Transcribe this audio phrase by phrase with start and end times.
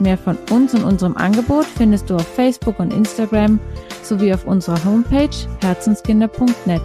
[0.00, 3.60] Mehr von uns und unserem Angebot findest du auf Facebook und Instagram
[4.02, 6.82] sowie auf unserer Homepage herzenskinder.net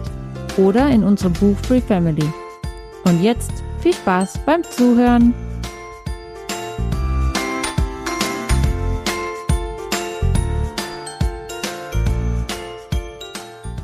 [0.56, 2.28] oder in unserem Buch Free Family.
[3.04, 5.34] Und jetzt viel Spaß beim Zuhören!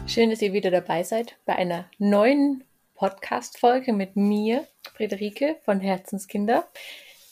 [0.06, 2.62] Schön, dass ihr wieder dabei seid bei einer neuen
[2.94, 6.68] Podcast-Folge mit mir, Friederike von Herzenskinder.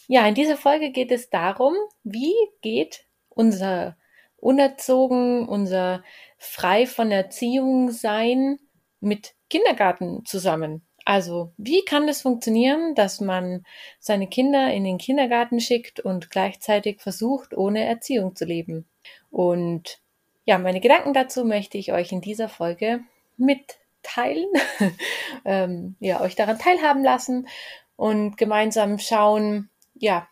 [0.09, 3.97] Ja, in dieser Folge geht es darum, wie geht unser
[4.37, 6.03] unerzogen, unser
[6.37, 8.59] frei von Erziehung sein
[9.01, 10.83] mit Kindergarten zusammen.
[11.05, 13.65] Also, wie kann das funktionieren, dass man
[13.99, 18.87] seine Kinder in den Kindergarten schickt und gleichzeitig versucht, ohne Erziehung zu leben?
[19.31, 20.01] Und
[20.45, 23.01] ja, meine Gedanken dazu möchte ich euch in dieser Folge
[23.37, 24.49] mitteilen,
[25.45, 27.49] ähm, ja, euch daran teilhaben lassen
[27.97, 29.71] und gemeinsam schauen,
[30.03, 30.27] ja,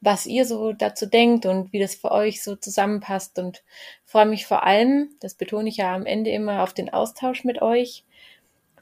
[0.00, 3.62] was ihr so dazu denkt und wie das für euch so zusammenpasst und
[4.06, 7.60] freue mich vor allem, das betone ich ja am Ende immer, auf den Austausch mit
[7.60, 8.04] euch,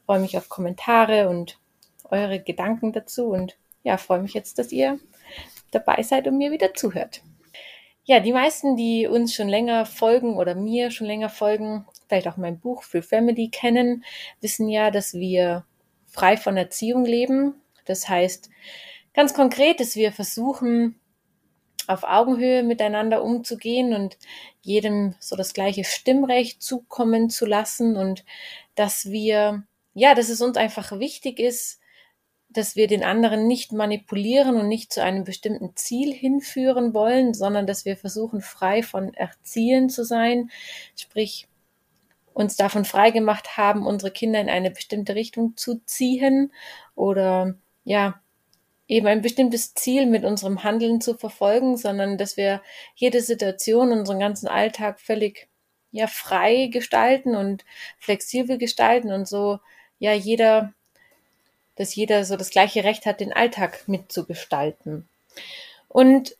[0.06, 1.58] freue mich auf Kommentare und
[2.04, 5.00] eure Gedanken dazu und ja, freue mich jetzt, dass ihr
[5.72, 7.22] dabei seid und mir wieder zuhört.
[8.04, 12.36] Ja, die meisten, die uns schon länger folgen oder mir schon länger folgen, vielleicht auch
[12.36, 14.04] mein Buch für Family kennen,
[14.40, 15.64] wissen ja, dass wir
[16.06, 17.54] frei von Erziehung leben.
[17.84, 18.48] Das heißt,
[19.18, 20.94] ganz konkret, dass wir versuchen,
[21.88, 24.16] auf Augenhöhe miteinander umzugehen und
[24.60, 28.24] jedem so das gleiche Stimmrecht zukommen zu lassen und
[28.76, 31.80] dass wir, ja, dass es uns einfach wichtig ist,
[32.48, 37.66] dass wir den anderen nicht manipulieren und nicht zu einem bestimmten Ziel hinführen wollen, sondern
[37.66, 40.48] dass wir versuchen, frei von Erziehen zu sein,
[40.94, 41.48] sprich
[42.34, 46.52] uns davon frei gemacht haben, unsere Kinder in eine bestimmte Richtung zu ziehen
[46.94, 48.20] oder ja,
[48.88, 52.62] eben ein bestimmtes Ziel mit unserem Handeln zu verfolgen, sondern dass wir
[52.96, 55.48] jede Situation, unseren ganzen Alltag völlig
[55.90, 57.64] ja frei gestalten und
[57.98, 59.60] flexibel gestalten und so
[59.98, 60.74] ja jeder
[61.78, 65.08] dass jeder so das gleiche Recht hat, den Alltag mitzugestalten.
[65.86, 66.36] Und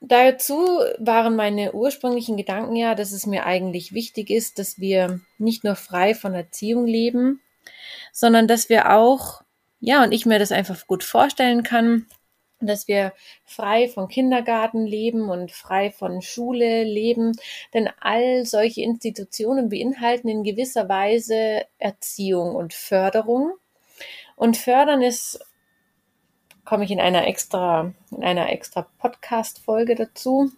[0.00, 0.56] dazu
[0.98, 5.76] waren meine ursprünglichen Gedanken ja, dass es mir eigentlich wichtig ist, dass wir nicht nur
[5.76, 7.40] frei von Erziehung leben,
[8.12, 9.42] sondern dass wir auch,
[9.80, 12.06] ja, und ich mir das einfach gut vorstellen kann,
[12.60, 13.12] dass wir
[13.44, 17.32] frei von Kindergarten leben und frei von Schule leben,
[17.74, 23.52] denn all solche Institutionen beinhalten in gewisser Weise Erziehung und Förderung.
[24.36, 25.38] Und fördern ist,
[26.64, 30.50] komme ich in einer extra, in einer extra Podcast-Folge dazu.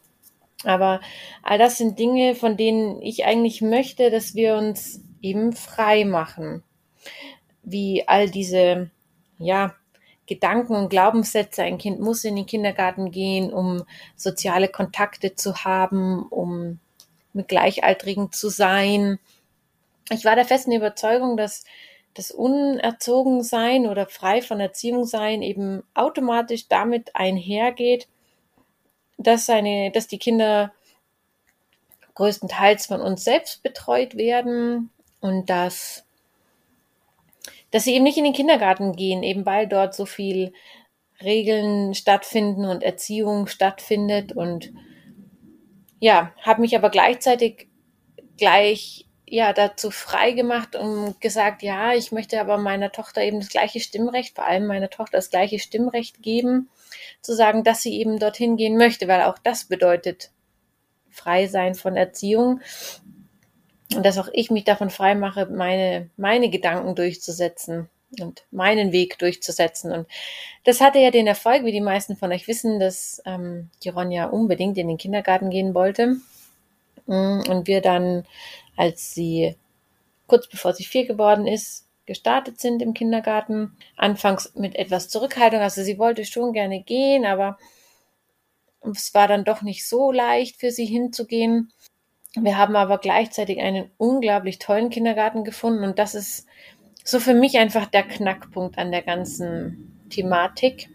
[0.65, 1.01] Aber
[1.43, 6.65] all das sind Dinge, von denen ich eigentlich möchte, dass wir uns eben frei machen.
[7.63, 8.91] Wie all diese,
[9.39, 9.75] ja,
[10.27, 11.63] Gedanken und Glaubenssätze.
[11.63, 13.85] Ein Kind muss in den Kindergarten gehen, um
[14.15, 16.81] soziale Kontakte zu haben, um
[17.33, 19.19] mit Gleichaltrigen zu sein.
[20.11, 21.65] Ich war der festen Überzeugung, dass
[22.15, 28.09] das Unerzogensein oder frei von Erziehung sein eben automatisch damit einhergeht,
[29.19, 30.73] dass seine, dass die Kinder
[32.15, 36.05] größtenteils von uns selbst betreut werden und dass,
[37.71, 40.53] dass sie eben nicht in den Kindergarten gehen, eben weil dort so viel
[41.23, 44.33] Regeln stattfinden und Erziehung stattfindet.
[44.33, 44.73] Und
[46.01, 47.69] ja, habe mich aber gleichzeitig
[48.37, 53.51] gleich ja dazu frei gemacht und gesagt, ja, ich möchte aber meiner Tochter eben das
[53.51, 56.71] gleiche Stimmrecht, vor allem meiner Tochter das gleiche Stimmrecht geben,
[57.21, 60.31] zu sagen, dass sie eben dorthin gehen möchte, weil auch das bedeutet
[61.11, 62.61] frei sein von Erziehung
[63.95, 67.89] und dass auch ich mich davon frei mache, meine meine Gedanken durchzusetzen
[68.21, 69.93] und meinen Weg durchzusetzen.
[69.93, 70.07] Und
[70.65, 74.27] das hatte ja den Erfolg, wie die meisten von euch wissen, dass ähm, die Ronja
[74.27, 76.17] unbedingt in den Kindergarten gehen wollte.
[77.07, 78.25] Mm, und wir dann
[78.79, 79.57] als sie
[80.29, 83.77] kurz bevor sie vier geworden ist, gestartet sind im Kindergarten.
[83.97, 85.61] Anfangs mit etwas Zurückhaltung.
[85.61, 87.59] Also sie wollte schon gerne gehen, aber
[88.83, 91.73] es war dann doch nicht so leicht für sie hinzugehen.
[92.43, 96.47] Wir haben aber gleichzeitig einen unglaublich tollen Kindergarten gefunden und das ist
[97.05, 100.91] so für mich einfach der Knackpunkt an der ganzen Thematik,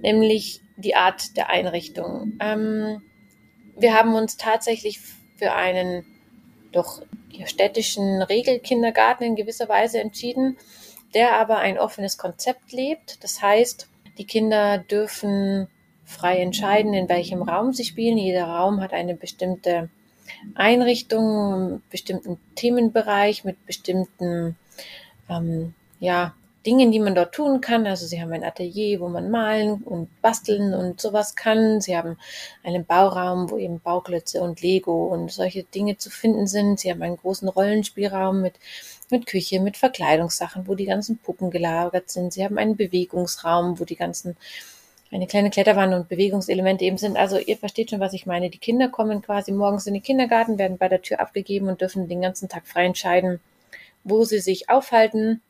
[0.00, 2.38] nämlich die Art der Einrichtung.
[2.40, 3.02] Ähm,
[3.76, 5.00] wir haben uns tatsächlich
[5.36, 6.04] für einen
[6.72, 7.02] doch
[7.44, 10.56] städtischen Regelkindergarten in gewisser Weise entschieden,
[11.14, 13.22] der aber ein offenes Konzept lebt.
[13.22, 13.88] Das heißt,
[14.18, 15.68] die Kinder dürfen
[16.04, 18.18] frei entscheiden, in welchem Raum sie spielen.
[18.18, 19.90] Jeder Raum hat eine bestimmte
[20.54, 24.56] Einrichtung, einen bestimmten Themenbereich mit bestimmten
[25.28, 26.34] ähm, ja,
[26.64, 27.86] Dingen, die man dort tun kann.
[27.86, 31.80] Also sie haben ein Atelier, wo man malen und basteln und sowas kann.
[31.80, 32.16] Sie haben
[32.62, 36.80] einen Bauraum, wo eben Bauklötze und Lego und solche Dinge zu finden sind.
[36.80, 38.54] Sie haben einen großen Rollenspielraum mit,
[39.10, 42.32] mit Küche, mit Verkleidungssachen, wo die ganzen Puppen gelagert sind.
[42.32, 44.36] Sie haben einen Bewegungsraum, wo die ganzen
[45.12, 47.16] eine kleine Kletterwand und Bewegungselemente eben sind.
[47.16, 48.48] Also ihr versteht schon, was ich meine.
[48.48, 52.08] Die Kinder kommen quasi morgens in den Kindergarten, werden bei der Tür abgegeben und dürfen
[52.08, 53.40] den ganzen Tag frei entscheiden,
[54.04, 55.42] wo sie sich aufhalten,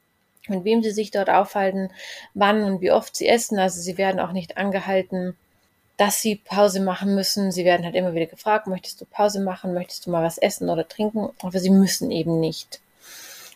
[0.49, 1.91] mit wem sie sich dort aufhalten,
[2.35, 3.59] wann und wie oft sie essen.
[3.59, 5.37] Also sie werden auch nicht angehalten,
[5.97, 7.53] dass sie Pause machen müssen.
[7.53, 10.71] Sie werden halt immer wieder gefragt, möchtest du Pause machen, möchtest du mal was essen
[10.71, 12.81] oder trinken, aber sie müssen eben nicht.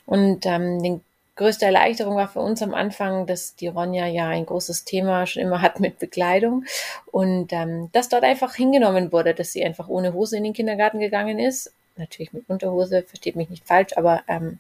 [0.07, 1.01] Und ähm, die
[1.37, 5.43] größte Erleichterung war für uns am Anfang, dass die Ronja ja ein großes Thema schon
[5.43, 6.65] immer hat mit Bekleidung
[7.13, 10.99] und ähm, dass dort einfach hingenommen wurde, dass sie einfach ohne Hose in den Kindergarten
[10.99, 11.73] gegangen ist.
[11.97, 14.59] Natürlich mit Unterhose, versteht mich nicht falsch, aber ähm,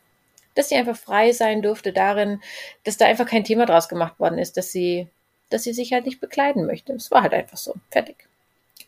[0.54, 2.40] dass sie einfach frei sein durfte darin,
[2.84, 5.06] dass da einfach kein Thema draus gemacht worden ist, dass sie,
[5.50, 6.92] dass sie sich halt nicht bekleiden möchte.
[6.94, 7.74] Es war halt einfach so.
[7.90, 8.16] Fertig.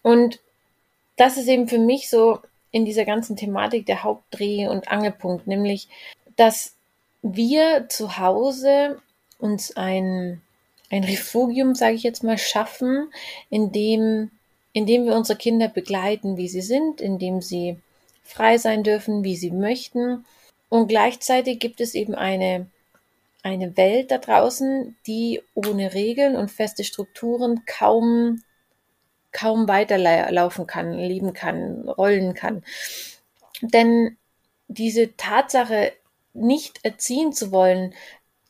[0.02, 0.40] Und
[1.17, 2.40] das ist eben für mich so
[2.70, 5.88] in dieser ganzen Thematik der Hauptdreh- und Angelpunkt, nämlich,
[6.37, 6.75] dass
[7.22, 9.00] wir zu Hause
[9.38, 10.40] uns ein,
[10.90, 13.12] ein Refugium, sage ich jetzt mal, schaffen,
[13.50, 14.30] in dem,
[14.72, 17.76] in dem wir unsere Kinder begleiten, wie sie sind, in dem sie
[18.24, 20.24] frei sein dürfen, wie sie möchten
[20.68, 22.66] und gleichzeitig gibt es eben eine,
[23.42, 28.42] eine Welt da draußen, die ohne Regeln und feste Strukturen kaum,
[29.32, 32.62] kaum weiterlaufen kann, leben kann, rollen kann.
[33.62, 34.16] Denn
[34.68, 35.92] diese Tatsache,
[36.40, 37.94] nicht erziehen zu wollen,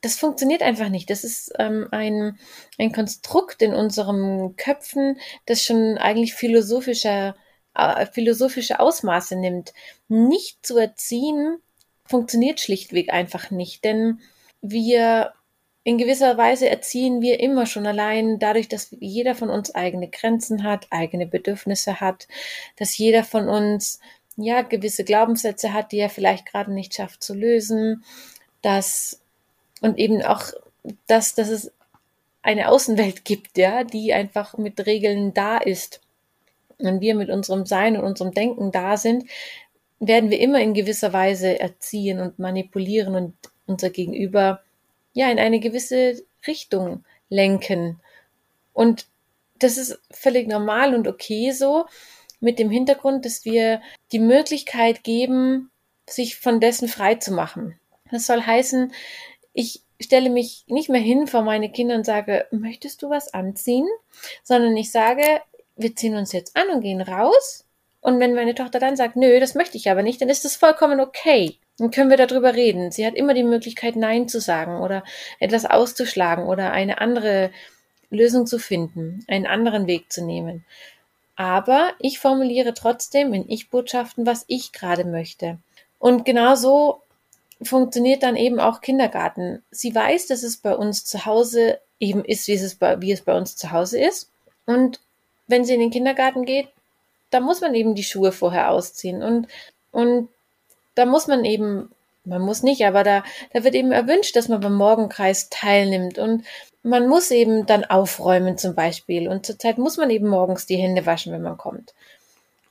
[0.00, 1.10] das funktioniert einfach nicht.
[1.10, 2.38] Das ist ähm, ein,
[2.78, 7.36] ein Konstrukt in unseren Köpfen, das schon eigentlich philosophischer,
[7.74, 9.72] äh, philosophische Ausmaße nimmt.
[10.08, 11.58] Nicht zu erziehen
[12.04, 14.20] funktioniert schlichtweg einfach nicht, denn
[14.62, 15.34] wir
[15.84, 20.62] in gewisser Weise erziehen wir immer schon allein dadurch, dass jeder von uns eigene Grenzen
[20.62, 22.28] hat, eigene Bedürfnisse hat,
[22.76, 23.98] dass jeder von uns
[24.38, 28.04] ja gewisse Glaubenssätze hat, die er vielleicht gerade nicht schafft zu lösen,
[28.62, 29.20] dass
[29.80, 30.44] und eben auch,
[31.06, 31.72] dass, dass es
[32.42, 36.00] eine Außenwelt gibt, ja, die einfach mit Regeln da ist.
[36.78, 39.28] Und wir mit unserem Sein und unserem Denken da sind,
[40.00, 43.34] werden wir immer in gewisser Weise erziehen und manipulieren und
[43.66, 44.62] unser Gegenüber
[45.12, 48.00] ja in eine gewisse Richtung lenken.
[48.72, 49.06] Und
[49.58, 51.86] das ist völlig normal und okay so,
[52.40, 53.80] mit dem Hintergrund, dass wir
[54.12, 55.70] die Möglichkeit geben,
[56.08, 57.78] sich von dessen frei zu machen.
[58.10, 58.92] Das soll heißen,
[59.52, 63.86] ich stelle mich nicht mehr hin vor meine Kinder und sage, möchtest du was anziehen?
[64.42, 65.22] Sondern ich sage,
[65.76, 67.64] wir ziehen uns jetzt an und gehen raus
[68.00, 70.56] und wenn meine Tochter dann sagt, nö, das möchte ich aber nicht, dann ist das
[70.56, 71.56] vollkommen okay.
[71.78, 72.90] Dann können wir darüber reden.
[72.90, 75.04] Sie hat immer die Möglichkeit, Nein zu sagen oder
[75.40, 77.50] etwas auszuschlagen oder eine andere
[78.10, 80.64] Lösung zu finden, einen anderen Weg zu nehmen.
[81.38, 85.58] Aber ich formuliere trotzdem in Ich-Botschaften, was ich gerade möchte.
[86.00, 87.00] Und genau so
[87.62, 89.62] funktioniert dann eben auch Kindergarten.
[89.70, 93.20] Sie weiß, dass es bei uns zu Hause eben ist, wie es bei, wie es
[93.20, 94.30] bei uns zu Hause ist.
[94.66, 94.98] Und
[95.46, 96.66] wenn sie in den Kindergarten geht,
[97.30, 99.46] da muss man eben die Schuhe vorher ausziehen und,
[99.92, 100.28] und
[100.96, 101.92] da muss man eben,
[102.24, 106.44] man muss nicht, aber da, da wird eben erwünscht, dass man beim Morgenkreis teilnimmt und
[106.88, 111.06] man muss eben dann aufräumen zum Beispiel und zurzeit muss man eben morgens die Hände
[111.06, 111.94] waschen, wenn man kommt.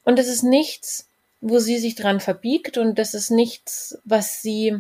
[0.04, 1.08] Und das ist nichts,
[1.42, 4.76] wo sie sich dran verbiegt und das ist nichts, was sie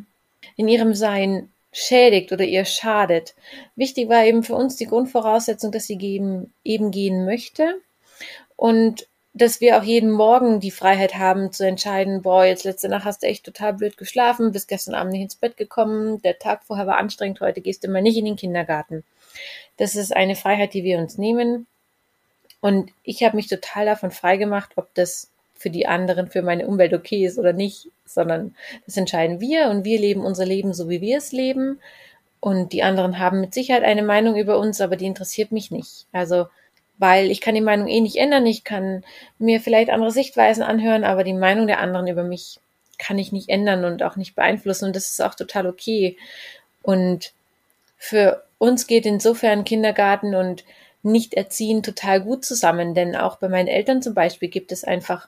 [0.55, 3.35] in ihrem Sein schädigt oder ihr schadet.
[3.75, 7.75] Wichtig war eben für uns die Grundvoraussetzung, dass sie eben, eben gehen möchte
[8.55, 13.05] und dass wir auch jeden Morgen die Freiheit haben zu entscheiden, boah, jetzt letzte Nacht
[13.05, 16.63] hast du echt total blöd geschlafen, bist gestern Abend nicht ins Bett gekommen, der Tag
[16.63, 19.03] vorher war anstrengend, heute gehst du mal nicht in den Kindergarten.
[19.77, 21.67] Das ist eine Freiheit, die wir uns nehmen.
[22.61, 26.93] Und ich habe mich total davon freigemacht, ob das für die anderen, für meine Umwelt
[26.93, 31.01] okay ist oder nicht, sondern das entscheiden wir und wir leben unser Leben so, wie
[31.01, 31.79] wir es leben.
[32.39, 36.05] Und die anderen haben mit Sicherheit eine Meinung über uns, aber die interessiert mich nicht.
[36.11, 36.47] Also
[36.97, 38.45] weil ich kann die Meinung eh nicht ändern.
[38.45, 39.03] Ich kann
[39.37, 42.59] mir vielleicht andere Sichtweisen anhören, aber die Meinung der anderen über mich
[42.97, 46.17] kann ich nicht ändern und auch nicht beeinflussen und das ist auch total okay.
[46.81, 47.33] Und
[47.97, 50.63] für uns geht insofern Kindergarten und
[51.03, 55.27] nicht erziehen total gut zusammen, denn auch bei meinen Eltern zum Beispiel gibt es einfach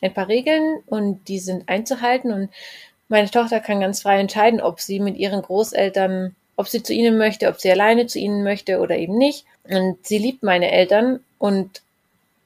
[0.00, 2.50] ein paar Regeln und die sind einzuhalten und
[3.08, 7.18] meine Tochter kann ganz frei entscheiden, ob sie mit ihren Großeltern, ob sie zu ihnen
[7.18, 9.46] möchte, ob sie alleine zu ihnen möchte oder eben nicht.
[9.64, 11.82] Und sie liebt meine Eltern und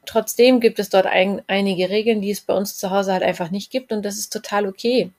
[0.07, 3.51] trotzdem gibt es dort ein, einige Regeln, die es bei uns zu Hause halt einfach
[3.51, 5.11] nicht gibt und das ist total okay.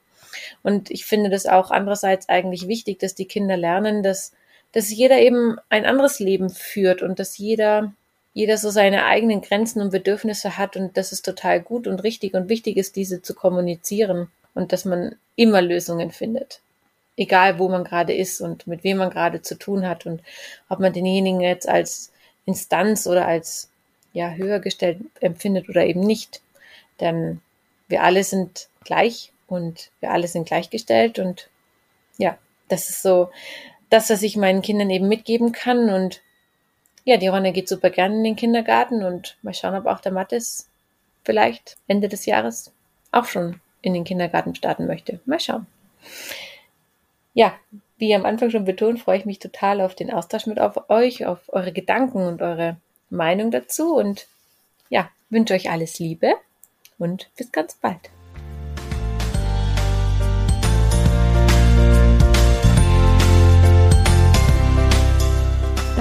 [0.64, 4.32] Und ich finde das auch andererseits eigentlich wichtig, dass die Kinder lernen, dass,
[4.76, 7.94] dass jeder eben ein anderes Leben führt und dass jeder
[8.34, 12.34] jeder so seine eigenen Grenzen und Bedürfnisse hat und das ist total gut und richtig
[12.34, 16.60] und wichtig ist, diese zu kommunizieren und dass man immer Lösungen findet.
[17.16, 20.20] Egal, wo man gerade ist und mit wem man gerade zu tun hat und
[20.68, 22.12] ob man denjenigen jetzt als
[22.44, 23.70] Instanz oder als
[24.12, 26.42] ja, höher gestellt empfindet oder eben nicht.
[27.00, 27.40] Denn
[27.88, 31.48] wir alle sind gleich und wir alle sind gleichgestellt und
[32.18, 32.36] ja,
[32.68, 33.30] das ist so
[33.90, 36.20] das, was ich meinen Kindern eben mitgeben kann und
[37.04, 40.12] ja, die Ronne geht super gerne in den Kindergarten und mal schauen, ob auch der
[40.12, 40.68] Mattes
[41.24, 42.72] vielleicht Ende des Jahres
[43.12, 45.20] auch schon in den Kindergarten starten möchte.
[45.24, 45.66] Mal schauen.
[47.32, 47.54] Ja,
[47.98, 51.26] wie am Anfang schon betont, freue ich mich total auf den Austausch mit auf euch,
[51.26, 52.76] auf eure Gedanken und eure
[53.08, 54.26] Meinung dazu und
[54.88, 56.34] ja, wünsche euch alles Liebe
[56.98, 58.15] und bis ganz bald.